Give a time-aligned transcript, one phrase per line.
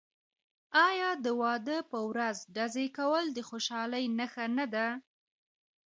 [0.87, 4.87] آیا د واده په ورځ ډزې کول د خوشحالۍ نښه نه ده؟